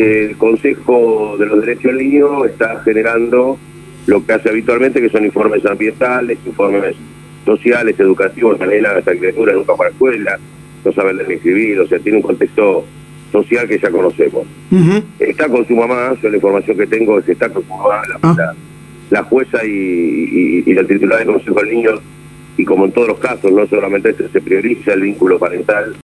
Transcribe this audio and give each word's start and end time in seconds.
el 0.00 0.36
Consejo 0.36 1.36
de 1.38 1.46
los 1.46 1.60
Derechos 1.60 1.84
del 1.94 1.98
Niño 1.98 2.44
está 2.44 2.80
generando 2.84 3.58
lo 4.06 4.24
que 4.24 4.32
hace 4.32 4.48
habitualmente, 4.48 5.00
que 5.00 5.08
son 5.10 5.24
informes 5.24 5.64
ambientales, 5.66 6.38
informes 6.46 6.94
sociales, 7.44 7.98
educativos, 7.98 8.58
también 8.58 8.82
la 8.82 8.90
arquitectura 8.90 9.52
nunca 9.52 9.74
para 9.74 9.90
la 9.90 9.94
escuela, 9.94 10.38
no 10.84 10.92
saben 10.92 11.16
leer 11.16 11.28
ni 11.28 11.34
escribir, 11.36 11.80
o 11.80 11.86
sea, 11.86 11.98
tiene 11.98 12.18
un 12.18 12.22
contexto 12.22 12.84
social 13.32 13.68
que 13.68 13.78
ya 13.78 13.90
conocemos. 13.90 14.46
Está 15.18 15.48
con 15.48 15.66
su 15.66 15.74
mamá, 15.76 16.14
yo 16.22 16.28
la 16.30 16.36
información 16.36 16.76
que 16.76 16.86
tengo 16.86 17.18
es 17.18 17.24
que 17.24 17.32
está 17.32 17.48
con 17.48 17.62
su 17.62 17.68
mamá, 17.74 18.02
la, 18.08 18.18
Ah. 18.22 18.52
la 19.10 19.22
jueza 19.24 19.64
y, 19.64 19.68
y- 19.70 20.62
y 20.66 20.74
la 20.74 20.84
titular 20.84 21.18
del 21.18 21.28
Consejo 21.28 21.60
del 21.60 21.70
Niño, 21.70 21.90
y 22.56 22.64
como 22.64 22.84
en 22.86 22.92
todos 22.92 23.08
los 23.08 23.18
casos, 23.18 23.52
no 23.52 23.66
solamente 23.66 24.14
se 24.32 24.40
prioriza 24.40 24.92
el 24.94 25.02
vínculo 25.02 25.38
parental, 25.38 25.94